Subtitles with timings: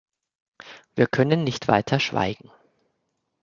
[0.95, 2.49] Wir können nicht weiter schweigen.